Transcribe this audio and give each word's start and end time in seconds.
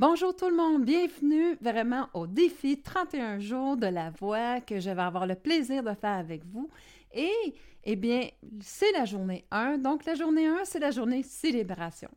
Bonjour 0.00 0.34
tout 0.34 0.48
le 0.48 0.56
monde, 0.56 0.86
bienvenue 0.86 1.58
vraiment 1.60 2.08
au 2.14 2.26
défi 2.26 2.80
31 2.80 3.38
jours 3.38 3.76
de 3.76 3.86
la 3.86 4.08
voix 4.08 4.62
que 4.62 4.80
je 4.80 4.88
vais 4.88 5.02
avoir 5.02 5.26
le 5.26 5.34
plaisir 5.34 5.82
de 5.82 5.92
faire 5.92 6.16
avec 6.16 6.42
vous. 6.46 6.70
Et, 7.12 7.54
eh 7.84 7.96
bien, 7.96 8.26
c'est 8.62 8.92
la 8.92 9.04
journée 9.04 9.44
1. 9.50 9.76
Donc, 9.76 10.06
la 10.06 10.14
journée 10.14 10.46
1, 10.46 10.64
c'est 10.64 10.78
la 10.78 10.90
journée 10.90 11.22
célébration. 11.22 12.08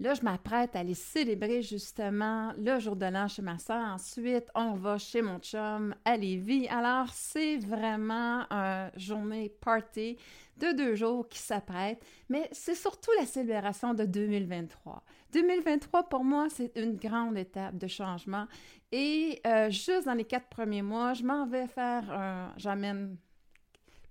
Là, 0.00 0.14
je 0.14 0.22
m'apprête 0.22 0.74
à 0.74 0.80
aller 0.80 0.94
célébrer 0.94 1.62
justement 1.62 2.52
le 2.58 2.80
jour 2.80 2.96
de 2.96 3.06
l'an 3.06 3.28
chez 3.28 3.42
ma 3.42 3.58
soeur. 3.58 3.94
Ensuite, 3.94 4.50
on 4.54 4.72
va 4.74 4.98
chez 4.98 5.22
mon 5.22 5.38
chum 5.38 5.94
à 6.04 6.16
Lévis. 6.16 6.66
Alors, 6.68 7.08
c'est 7.12 7.58
vraiment 7.58 8.44
une 8.50 8.90
journée 8.96 9.48
party 9.60 10.16
de 10.56 10.72
deux 10.72 10.94
jours 10.96 11.28
qui 11.28 11.38
s'apprête, 11.38 12.04
mais 12.28 12.48
c'est 12.52 12.74
surtout 12.74 13.10
la 13.18 13.26
célébration 13.26 13.94
de 13.94 14.04
2023. 14.04 15.02
2023, 15.32 16.08
pour 16.08 16.24
moi, 16.24 16.48
c'est 16.48 16.72
une 16.76 16.96
grande 16.96 17.38
étape 17.38 17.76
de 17.76 17.86
changement. 17.86 18.46
Et 18.90 19.40
euh, 19.46 19.70
juste 19.70 20.06
dans 20.06 20.14
les 20.14 20.24
quatre 20.24 20.48
premiers 20.48 20.82
mois, 20.82 21.14
je 21.14 21.24
m'en 21.24 21.46
vais 21.46 21.66
faire, 21.66 22.52
j'amène 22.56 23.16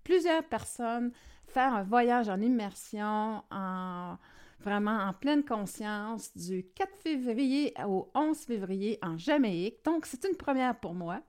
plusieurs 0.03 0.43
personnes 0.43 1.11
faire 1.47 1.73
un 1.73 1.83
voyage 1.83 2.29
en 2.29 2.41
immersion, 2.41 3.43
en 3.51 4.17
vraiment 4.63 4.97
en 4.97 5.13
pleine 5.13 5.43
conscience 5.43 6.35
du 6.35 6.65
4 6.75 6.89
février 7.01 7.73
au 7.87 8.09
11 8.15 8.37
février 8.37 8.97
en 9.01 9.17
Jamaïque. 9.17 9.83
Donc, 9.83 10.05
c'est 10.05 10.25
une 10.25 10.35
première 10.35 10.79
pour 10.79 10.93
moi. 10.93 11.21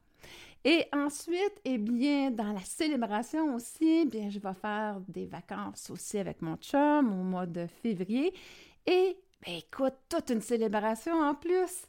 Et 0.65 0.87
ensuite, 0.93 1.61
eh 1.65 1.77
bien, 1.77 2.31
dans 2.31 2.53
la 2.53 2.61
célébration 2.61 3.55
aussi, 3.55 4.03
eh 4.03 4.05
bien, 4.07 4.31
je 4.31 4.39
vais 4.39 4.55
faire 4.55 5.01
des 5.09 5.27
vacances 5.27 5.91
aussi 5.91 6.19
avec 6.19 6.41
mon 6.41 6.57
chum 6.57 7.13
au 7.13 7.23
mois 7.23 7.47
de 7.47 7.67
février. 7.67 8.33
Et, 8.87 9.19
ben, 9.45 9.57
écoute, 9.57 9.95
toute 10.09 10.31
une 10.31 10.41
célébration 10.41 11.21
en 11.21 11.35
plus 11.35 11.87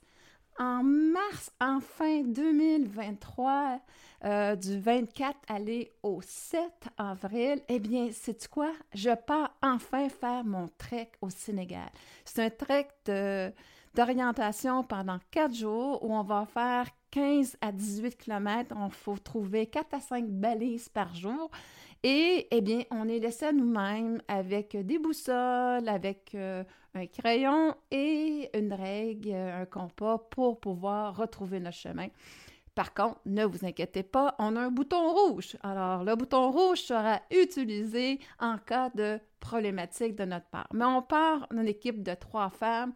en 0.58 0.84
mars, 0.84 1.52
en 1.60 1.80
fin 1.80 2.24
2023, 2.24 3.80
euh, 4.24 4.56
du 4.56 4.80
24 4.80 5.38
aller 5.48 5.92
au 6.02 6.22
7 6.22 6.62
avril, 6.98 7.62
eh 7.68 7.80
bien, 7.80 8.10
c'est 8.12 8.48
quoi? 8.48 8.72
Je 8.94 9.12
pars 9.16 9.56
enfin 9.62 10.10
faire 10.10 10.44
mon 10.44 10.68
trek 10.78 11.12
au 11.22 11.30
Sénégal. 11.30 11.90
C'est 12.24 12.44
un 12.44 12.50
trek 12.50 12.88
d'orientation 13.96 14.84
pendant 14.84 15.20
quatre 15.32 15.56
jours 15.56 16.04
où 16.04 16.14
on 16.14 16.24
va 16.24 16.46
faire 16.46 16.88
15 17.12 17.58
à 17.62 17.72
18 17.72 18.18
km. 18.18 18.76
On 18.78 18.90
faut 18.90 19.18
trouver 19.18 19.68
4 19.68 19.94
à 19.94 20.00
5 20.02 20.26
balises 20.28 20.90
par 20.90 21.16
jour. 21.16 21.50
Et, 22.04 22.48
eh 22.52 22.62
bien, 22.62 22.84
on 22.92 23.08
est 23.08 23.20
laissé 23.20 23.46
à 23.46 23.54
nous-mêmes 23.54 24.22
avec 24.28 24.76
des 24.76 25.00
boussoles, 25.00 25.88
avec 25.88 26.34
euh, 26.36 26.64
un 26.94 27.08
crayon 27.08 27.74
et 27.90 28.50
une 28.54 28.74
règle, 28.74 29.34
un 29.34 29.66
compas 29.66 30.18
pour 30.30 30.60
pouvoir 30.60 31.16
retrouver 31.16 31.60
notre 31.60 31.78
chemin. 31.78 32.08
Par 32.76 32.94
contre, 32.94 33.22
ne 33.26 33.46
vous 33.46 33.66
inquiétez 33.66 34.04
pas, 34.04 34.36
on 34.38 34.58
a 34.58 34.60
un 34.60 34.70
bouton 34.70 35.14
rouge. 35.14 35.56
Alors, 35.64 36.04
le 36.04 36.16
bouton 36.16 36.52
rouge 36.52 36.82
sera 36.82 37.22
utilisé 37.32 38.20
en 38.40 38.58
cas 38.58 38.90
de 38.90 39.18
problématique 39.40 40.16
de 40.16 40.26
notre 40.26 40.48
part. 40.48 40.68
Mais 40.74 40.84
on 40.84 41.02
part 41.02 41.48
d'une 41.50 41.70
équipe 41.70 42.04
de 42.04 42.14
trois 42.14 42.50
femmes 42.50 42.92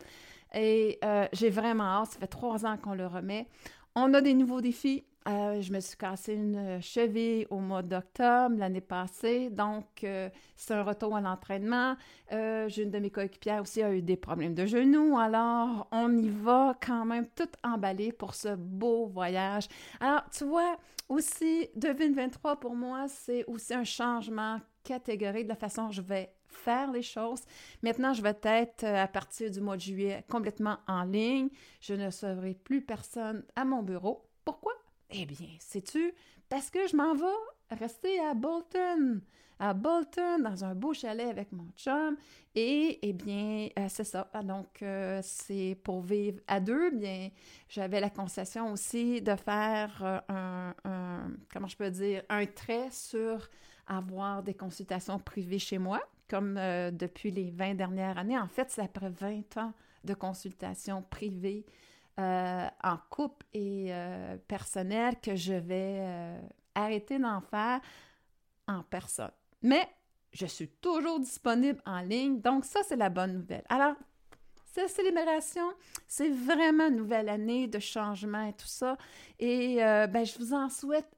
et 0.53 0.99
euh, 1.03 1.27
j'ai 1.33 1.49
vraiment 1.49 2.01
hâte. 2.01 2.11
Ça 2.11 2.19
fait 2.19 2.27
trois 2.27 2.65
ans 2.65 2.77
qu'on 2.77 2.93
le 2.93 3.07
remet. 3.07 3.47
On 3.95 4.13
a 4.13 4.21
des 4.21 4.33
nouveaux 4.33 4.61
défis. 4.61 5.03
Euh, 5.27 5.61
je 5.61 5.71
me 5.73 5.79
suis 5.79 5.97
cassé 5.97 6.33
une 6.33 6.81
cheville 6.81 7.45
au 7.49 7.59
mois 7.59 7.83
d'octobre 7.83 8.55
l'année 8.57 8.81
passée, 8.81 9.49
donc 9.49 10.03
euh, 10.03 10.29
c'est 10.55 10.73
un 10.73 10.81
retour 10.81 11.15
à 11.15 11.21
l'entraînement. 11.21 11.95
Euh, 12.31 12.67
j'ai 12.69 12.83
une 12.83 12.89
de 12.89 12.99
mes 12.99 13.11
coéquipières 13.11 13.61
aussi 13.61 13.83
a 13.83 13.93
eu 13.93 14.01
des 14.01 14.15
problèmes 14.15 14.55
de 14.55 14.65
genoux, 14.65 15.17
alors 15.19 15.87
on 15.91 16.17
y 16.17 16.29
va 16.29 16.75
quand 16.83 17.05
même 17.05 17.27
tout 17.35 17.49
emballé 17.63 18.11
pour 18.11 18.33
ce 18.33 18.55
beau 18.55 19.07
voyage. 19.07 19.67
Alors, 19.99 20.23
tu 20.31 20.45
vois, 20.45 20.77
aussi, 21.09 21.69
2023 21.75 22.59
pour 22.59 22.75
moi, 22.75 23.07
c'est 23.07 23.43
aussi 23.45 23.73
un 23.73 23.83
changement 23.83 24.59
catégorique 24.89 25.43
de 25.43 25.49
la 25.49 25.55
façon 25.55 25.91
je 25.91 26.01
vais 26.01 26.33
faire 26.47 26.91
les 26.91 27.03
choses. 27.03 27.41
Maintenant, 27.83 28.11
je 28.13 28.23
vais 28.23 28.35
être 28.41 28.83
à 28.83 29.07
partir 29.07 29.51
du 29.51 29.61
mois 29.61 29.75
de 29.75 29.81
juillet 29.81 30.25
complètement 30.27 30.77
en 30.87 31.03
ligne. 31.03 31.49
Je 31.79 31.93
ne 31.93 32.07
recevrai 32.07 32.55
plus 32.55 32.81
personne 32.81 33.45
à 33.55 33.65
mon 33.65 33.83
bureau. 33.83 34.27
Pourquoi? 34.43 34.73
Eh 35.11 35.27
bien, 35.27 35.49
sais-tu, 35.59 36.13
parce 36.49 36.71
que 36.71 36.87
je 36.87 36.95
m'en 36.95 37.13
vais 37.13 37.25
rester 37.71 38.19
à 38.19 38.33
Bolton, 38.33 39.21
à 39.59 39.73
Bolton, 39.73 40.39
dans 40.39 40.63
un 40.63 40.73
beau 40.73 40.93
chalet 40.93 41.29
avec 41.29 41.51
mon 41.51 41.67
chum. 41.75 42.15
Et, 42.55 42.99
eh 43.01 43.13
bien, 43.13 43.69
euh, 43.77 43.85
c'est 43.89 44.03
ça. 44.03 44.29
Ah, 44.33 44.41
donc, 44.41 44.81
euh, 44.81 45.19
c'est 45.23 45.77
pour 45.83 46.01
vivre 46.01 46.39
à 46.47 46.59
deux. 46.59 46.91
Bien, 46.91 47.29
j'avais 47.67 47.99
la 47.99 48.09
concession 48.09 48.71
aussi 48.71 49.21
de 49.21 49.35
faire 49.35 50.01
euh, 50.03 50.71
un, 50.83 51.31
comment 51.53 51.67
je 51.67 51.77
peux 51.77 51.91
dire, 51.91 52.23
un 52.29 52.45
trait 52.45 52.89
sur 52.91 53.49
avoir 53.87 54.43
des 54.43 54.53
consultations 54.53 55.19
privées 55.19 55.59
chez 55.59 55.77
moi, 55.77 56.01
comme 56.29 56.55
depuis 56.91 57.31
les 57.31 57.49
20 57.49 57.73
dernières 57.73 58.17
années. 58.17 58.37
En 58.37 58.47
fait, 58.47 58.69
c'est 58.69 58.83
après 58.83 59.09
20 59.09 59.57
ans 59.57 59.73
de 60.03 60.13
consultations 60.13 61.01
privées 61.09 61.65
en 62.17 62.97
couple 63.09 63.45
et 63.53 63.87
euh, 63.89 64.37
personnel 64.47 65.15
que 65.21 65.35
je 65.35 65.53
vais 65.53 66.35
arrêter 66.83 67.19
d'en 67.19 67.41
faire 67.41 67.81
en 68.67 68.83
personne. 68.83 69.31
Mais 69.61 69.87
je 70.31 70.45
suis 70.45 70.67
toujours 70.67 71.19
disponible 71.19 71.81
en 71.85 72.01
ligne, 72.01 72.39
donc 72.39 72.65
ça, 72.65 72.81
c'est 72.87 72.95
la 72.95 73.09
bonne 73.09 73.33
nouvelle. 73.33 73.63
Alors, 73.69 73.95
cette 74.65 74.89
célébration, 74.89 75.73
c'est 76.07 76.29
vraiment 76.29 76.87
une 76.87 76.97
nouvelle 76.97 77.29
année 77.29 77.67
de 77.67 77.79
changement 77.79 78.43
et 78.43 78.53
tout 78.53 78.67
ça. 78.67 78.97
Et 79.39 79.77
ben, 79.77 80.23
je 80.23 80.37
vous 80.37 80.53
en 80.53 80.69
souhaite 80.69 81.09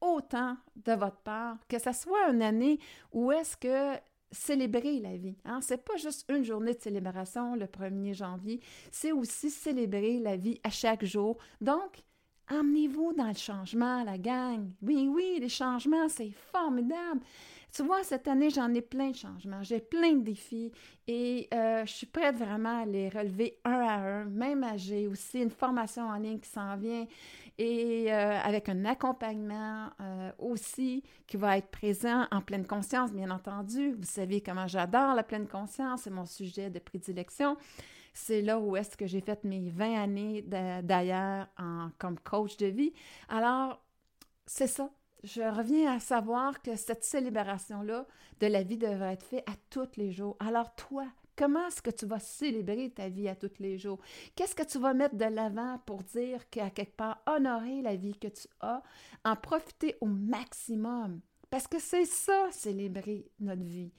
autant 0.00 0.56
de 0.76 0.92
votre 0.92 1.18
part, 1.18 1.56
que 1.68 1.78
ce 1.78 1.92
soit 1.92 2.30
une 2.30 2.40
année 2.40 2.78
où 3.12 3.32
est-ce 3.32 3.56
que 3.56 4.00
célébrer 4.30 5.00
la 5.00 5.16
vie. 5.16 5.36
Hein? 5.44 5.60
C'est 5.60 5.84
pas 5.84 5.96
juste 5.96 6.24
une 6.30 6.44
journée 6.44 6.74
de 6.74 6.80
célébration 6.80 7.56
le 7.56 7.66
1er 7.66 8.14
janvier, 8.14 8.60
c'est 8.92 9.10
aussi 9.10 9.50
célébrer 9.50 10.20
la 10.20 10.36
vie 10.36 10.60
à 10.62 10.70
chaque 10.70 11.04
jour. 11.04 11.36
Donc, 11.60 12.04
emmenez-vous 12.50 13.12
dans 13.12 13.28
le 13.28 13.34
changement, 13.34 14.02
la 14.04 14.18
gang. 14.18 14.70
Oui, 14.82 15.08
oui, 15.08 15.38
les 15.40 15.48
changements, 15.48 16.08
c'est 16.08 16.32
formidable. 16.52 17.20
Tu 17.72 17.84
vois, 17.84 18.02
cette 18.02 18.26
année, 18.26 18.50
j'en 18.50 18.72
ai 18.74 18.80
plein 18.80 19.10
de 19.10 19.16
changements, 19.16 19.62
j'ai 19.62 19.78
plein 19.78 20.14
de 20.14 20.22
défis 20.24 20.72
et 21.06 21.48
euh, 21.54 21.86
je 21.86 21.92
suis 21.92 22.06
prête 22.06 22.34
vraiment 22.34 22.82
à 22.82 22.84
les 22.84 23.08
relever 23.08 23.58
un 23.64 23.80
à 23.80 23.94
un. 23.98 24.24
Même 24.24 24.66
j'ai 24.76 25.06
aussi 25.06 25.40
une 25.40 25.50
formation 25.50 26.08
en 26.08 26.16
ligne 26.16 26.40
qui 26.40 26.48
s'en 26.48 26.76
vient 26.76 27.06
et 27.58 28.12
euh, 28.12 28.40
avec 28.42 28.68
un 28.68 28.84
accompagnement 28.86 29.90
euh, 30.00 30.32
aussi 30.38 31.04
qui 31.28 31.36
va 31.36 31.58
être 31.58 31.68
présent 31.68 32.26
en 32.32 32.40
pleine 32.40 32.66
conscience, 32.66 33.12
bien 33.12 33.30
entendu. 33.30 33.92
Vous 33.92 34.04
savez 34.04 34.40
comment 34.40 34.66
j'adore 34.66 35.14
la 35.14 35.22
pleine 35.22 35.46
conscience, 35.46 36.02
c'est 36.02 36.10
mon 36.10 36.26
sujet 36.26 36.70
de 36.70 36.80
prédilection. 36.80 37.56
C'est 38.12 38.42
là 38.42 38.58
où 38.58 38.76
est-ce 38.76 38.96
que 38.96 39.06
j'ai 39.06 39.20
fait 39.20 39.42
mes 39.44 39.70
20 39.70 40.02
années 40.02 40.42
d'ailleurs 40.42 41.48
comme 41.98 42.18
coach 42.18 42.56
de 42.56 42.66
vie. 42.66 42.92
Alors, 43.28 43.84
c'est 44.46 44.66
ça. 44.66 44.90
Je 45.22 45.42
reviens 45.42 45.94
à 45.94 46.00
savoir 46.00 46.62
que 46.62 46.76
cette 46.76 47.04
célébration-là 47.04 48.06
de 48.40 48.46
la 48.46 48.62
vie 48.62 48.78
devrait 48.78 49.12
être 49.12 49.24
faite 49.24 49.44
à 49.46 49.52
tous 49.68 49.96
les 49.96 50.12
jours. 50.12 50.36
Alors, 50.40 50.74
toi, 50.76 51.06
Comment 51.40 51.68
est-ce 51.68 51.80
que 51.80 51.90
tu 51.90 52.04
vas 52.04 52.18
célébrer 52.18 52.90
ta 52.90 53.08
vie 53.08 53.26
à 53.26 53.34
tous 53.34 53.60
les 53.60 53.78
jours? 53.78 53.98
Qu'est-ce 54.36 54.54
que 54.54 54.62
tu 54.62 54.78
vas 54.78 54.92
mettre 54.92 55.14
de 55.14 55.24
l'avant 55.24 55.78
pour 55.86 56.02
dire 56.02 56.50
qu'à 56.50 56.68
quelque 56.68 56.94
part, 56.94 57.22
honorer 57.26 57.80
la 57.80 57.96
vie 57.96 58.12
que 58.18 58.28
tu 58.28 58.46
as, 58.60 58.82
en 59.24 59.36
profiter 59.36 59.96
au 60.02 60.06
maximum? 60.06 61.22
Parce 61.48 61.66
que 61.66 61.78
c'est 61.78 62.04
ça, 62.04 62.48
célébrer 62.52 63.30
notre 63.40 63.62
vie. 63.62 63.90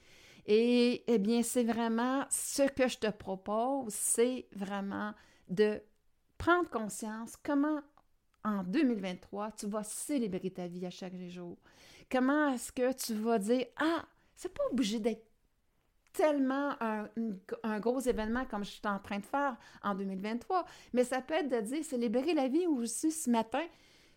Et 0.54 1.06
eh 1.08 1.18
bien, 1.18 1.44
c'est 1.44 1.64
vraiment 1.64 2.26
ce 2.30 2.64
que 2.64 2.90
je 2.90 2.98
te 2.98 3.10
propose, 3.10 3.94
c'est 3.94 4.50
vraiment 4.52 5.14
de 5.48 5.82
prendre 6.38 6.70
conscience 6.70 7.38
comment 7.42 7.80
en 8.44 8.62
2023 8.64 9.54
tu 9.54 9.68
vas 9.68 9.86
célébrer 9.86 10.52
ta 10.52 10.68
vie 10.68 10.86
à 10.86 10.90
chaque 10.90 11.16
jour. 11.30 11.58
Comment 12.12 12.50
est-ce 12.50 12.74
que 12.74 12.92
tu 12.92 13.14
vas 13.14 13.40
dire 13.40 13.66
Ah, 13.78 14.04
c'est 14.36 14.54
pas 14.54 14.64
obligé 14.74 15.00
d'être 15.00 15.26
tellement 16.12 16.76
un, 16.82 17.80
gros 17.80 18.02
événement 18.02 18.44
comme 18.44 18.66
je 18.66 18.72
suis 18.72 18.82
en 18.84 19.00
train 19.00 19.20
de 19.20 19.26
faire 19.26 19.56
en 19.82 19.96
2023, 19.96 20.66
mais 20.92 21.06
ça 21.06 21.22
peut 21.22 21.36
être 21.36 21.48
de 21.48 21.62
dire 21.62 21.86
célébrer 21.86 22.34
la 22.34 22.50
vie 22.50 22.68
aussi 22.68 23.10
ce 23.14 23.30
matin. 23.30 23.64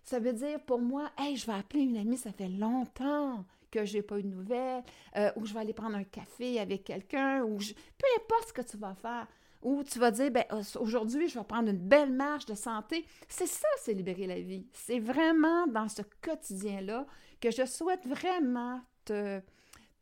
Ça 0.03 0.19
veut 0.19 0.33
dire 0.33 0.59
pour 0.65 0.81
moi, 0.81 1.13
hey, 1.17 1.37
je 1.37 1.47
vais 1.47 1.53
appeler 1.53 1.85
une 1.85 1.97
amie, 1.97 2.17
ça 2.17 2.33
fait 2.33 2.49
longtemps 2.49 3.45
que 3.75 3.85
j'ai 3.85 4.03
pas 4.03 4.19
eu 4.19 4.23
de 4.23 4.29
nouvelles, 4.29 4.85
euh, 5.17 5.31
ou 5.37 5.45
je 5.47 5.53
vais 5.53 5.61
aller 5.61 5.73
prendre 5.73 5.97
un 5.97 6.05
café 6.05 6.61
avec 6.61 6.85
quelqu'un, 6.85 7.43
ou 7.43 7.59
peu 7.59 8.07
importe 8.17 8.49
ce 8.49 8.53
que 8.53 8.63
tu 8.63 8.77
vas 8.77 8.95
faire, 8.95 9.27
ou 9.63 9.83
tu 9.83 9.99
vas 9.99 10.11
dire, 10.11 10.31
ben, 10.31 10.45
aujourd'hui, 10.79 11.29
je 11.29 11.39
vais 11.39 11.45
prendre 11.45 11.71
une 11.71 11.79
belle 11.79 12.13
marche 12.13 12.45
de 12.47 12.55
santé. 12.55 13.07
C'est 13.29 13.47
ça, 13.47 13.67
célébrer 13.79 14.27
la 14.27 14.41
vie. 14.41 14.67
C'est 14.73 15.01
vraiment 15.01 15.67
dans 15.67 15.89
ce 15.89 16.03
quotidien-là 16.21 17.07
que 17.41 17.51
je 17.51 17.65
souhaite 17.65 18.07
vraiment 18.07 18.81
te, 19.07 19.41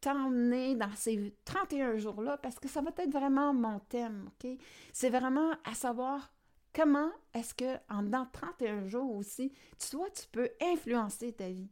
t'emmener 0.00 0.74
dans 0.74 0.90
ces 0.96 1.32
31 1.44 1.96
jours-là 1.96 2.36
parce 2.38 2.58
que 2.58 2.69
ça 2.69 2.82
va 2.82 2.90
être 2.98 3.12
vraiment 3.12 3.54
mon 3.54 3.78
thème, 3.78 4.28
OK? 4.28 4.50
C'est 4.92 5.10
vraiment 5.10 5.52
à 5.64 5.74
savoir 5.74 6.32
comment 6.74 7.10
est-ce 7.32 7.54
que 7.54 7.76
en 7.88 8.02
dans 8.02 8.26
31 8.26 8.86
jours 8.86 9.14
aussi, 9.14 9.52
tu 9.78 9.96
vois, 9.96 10.10
tu 10.10 10.26
peux 10.32 10.50
influencer 10.60 11.32
ta 11.32 11.48
vie. 11.48 11.70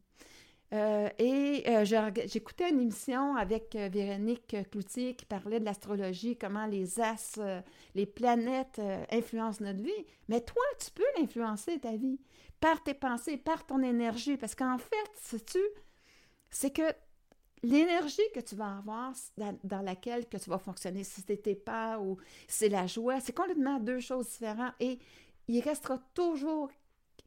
Euh, 0.72 1.08
et 1.18 1.64
euh, 1.66 1.84
j'écoutais 2.26 2.70
une 2.70 2.80
émission 2.80 3.34
avec 3.34 3.74
euh, 3.74 3.88
Véronique 3.88 4.56
Cloutier 4.70 5.16
qui 5.16 5.24
parlait 5.24 5.58
de 5.58 5.64
l'astrologie, 5.64 6.36
comment 6.36 6.66
les 6.66 7.00
as, 7.00 7.40
les 7.94 8.06
planètes 8.06 8.80
influencent 9.10 9.64
notre 9.64 9.82
vie. 9.82 10.06
Mais 10.28 10.40
toi, 10.40 10.62
tu 10.78 10.90
peux 10.92 11.04
l'influencer 11.18 11.80
ta 11.80 11.96
vie 11.96 12.20
par 12.60 12.82
tes 12.82 12.94
pensées, 12.94 13.36
par 13.36 13.66
ton 13.66 13.82
énergie. 13.82 14.36
Parce 14.36 14.54
qu'en 14.54 14.78
fait, 14.78 15.10
sais-tu, 15.16 15.58
c'est 16.50 16.70
que 16.70 16.94
l'énergie 17.62 18.22
que 18.32 18.40
tu 18.40 18.54
vas 18.54 18.78
avoir 18.78 19.12
dans, 19.64 19.82
laquelle 19.82 20.28
que 20.28 20.36
tu 20.36 20.50
vas 20.50 20.58
fonctionner, 20.58 21.02
si 21.02 21.22
c'est 21.26 21.42
tes 21.42 21.56
peurs 21.56 22.00
ou 22.02 22.18
c'est 22.46 22.68
la 22.68 22.86
joie, 22.86 23.20
c'est 23.20 23.34
complètement 23.34 23.80
deux 23.80 24.00
choses 24.00 24.28
différentes. 24.28 24.74
Et 24.78 25.00
il 25.48 25.60
restera 25.60 25.98
toujours 26.14 26.70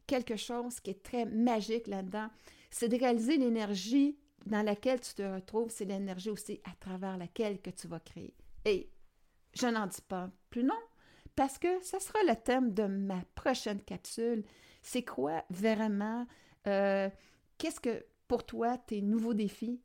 quelque 0.06 0.36
chose 0.36 0.80
qui 0.80 0.90
est 0.90 1.02
très 1.02 1.26
magique 1.26 1.86
là-dedans 1.88 2.28
c'est 2.74 2.88
de 2.88 2.98
réaliser 2.98 3.36
l'énergie 3.36 4.18
dans 4.46 4.62
laquelle 4.62 5.00
tu 5.00 5.14
te 5.14 5.22
retrouves, 5.22 5.70
c'est 5.70 5.84
l'énergie 5.84 6.28
aussi 6.28 6.60
à 6.64 6.74
travers 6.80 7.16
laquelle 7.16 7.60
que 7.62 7.70
tu 7.70 7.86
vas 7.86 8.00
créer. 8.00 8.34
Et 8.64 8.90
je 9.52 9.68
n'en 9.68 9.86
dis 9.86 10.00
pas 10.00 10.28
plus 10.50 10.64
non, 10.64 10.80
parce 11.36 11.56
que 11.56 11.80
ce 11.84 12.00
sera 12.00 12.18
le 12.26 12.34
thème 12.34 12.74
de 12.74 12.82
ma 12.82 13.22
prochaine 13.36 13.80
capsule. 13.80 14.42
C'est 14.82 15.04
quoi 15.04 15.44
vraiment, 15.50 16.26
euh, 16.66 17.08
qu'est-ce 17.58 17.78
que 17.78 18.04
pour 18.26 18.44
toi 18.44 18.76
tes 18.76 19.02
nouveaux 19.02 19.34
défis, 19.34 19.80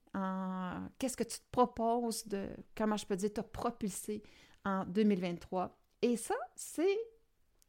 qu'est-ce 0.98 1.16
que 1.16 1.24
tu 1.24 1.38
te 1.38 1.52
proposes 1.52 2.28
de, 2.28 2.48
comment 2.76 2.98
je 2.98 3.06
peux 3.06 3.18
dire, 3.18 3.32
te 3.32 3.42
propulser 3.42 4.24
en 4.66 4.84
2023. 4.86 5.78
Et 6.02 6.18
ça, 6.18 6.36
c'est 6.56 6.98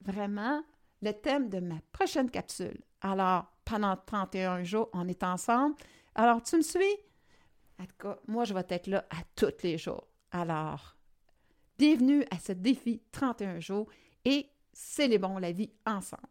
vraiment 0.01 0.63
le 1.03 1.13
thème 1.13 1.51
de 1.51 1.61
ma 1.61 1.79
prochaine 1.93 2.31
capsule. 2.31 2.81
Alors, 3.03 3.53
pendant 3.71 3.97
31 3.97 4.65
jours, 4.65 4.89
on 4.93 5.07
est 5.07 5.23
ensemble. 5.23 5.77
Alors, 6.17 6.43
tu 6.43 6.57
me 6.57 6.63
suis? 6.63 6.97
En 7.79 7.85
tout 7.85 7.95
cas, 7.99 8.19
moi, 8.27 8.45
je 8.45 8.53
vais 8.53 8.65
être 8.69 8.89
là 8.89 9.07
à 9.11 9.23
tous 9.37 9.63
les 9.63 9.79
jours. 9.79 10.09
Alors, 10.33 10.97
bienvenue 11.79 12.25
à 12.33 12.39
ce 12.41 12.53
défi 12.53 13.01
31 13.13 13.61
jours 13.61 13.89
et 14.25 14.51
célébrons 14.73 15.39
la 15.39 15.53
vie 15.53 15.71
ensemble. 15.87 16.27